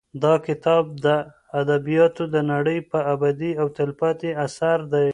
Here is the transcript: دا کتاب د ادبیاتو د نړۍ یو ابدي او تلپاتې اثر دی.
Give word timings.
دا 0.23 0.33
کتاب 0.47 0.83
د 1.05 1.07
ادبیاتو 1.61 2.23
د 2.33 2.35
نړۍ 2.51 2.79
یو 2.85 2.89
ابدي 3.13 3.51
او 3.61 3.67
تلپاتې 3.77 4.29
اثر 4.45 4.77
دی. 4.93 5.09